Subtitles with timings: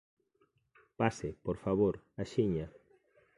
[0.99, 2.67] _Pase, por favor, axiña.